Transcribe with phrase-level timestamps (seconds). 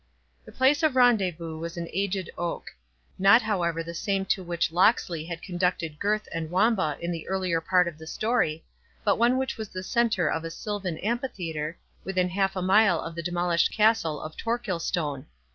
[0.45, 2.71] The place of rendezvous was an aged oak;
[3.19, 7.61] not however the same to which Locksley had conducted Gurth and Wamba in the earlier
[7.61, 8.65] part of the story,
[9.03, 13.13] but one which was the centre of a silvan amphitheatre, within half a mile of
[13.13, 15.27] the demolished castle of Torquilstone.